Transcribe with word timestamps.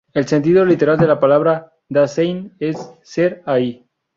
El 0.15 0.25
sentido 0.27 0.65
literal 0.65 0.97
de 0.97 1.05
la 1.05 1.19
palabra 1.19 1.73
"Da-sein" 1.87 2.55
es 2.59 2.89
'ser-ahí'. 3.03 3.85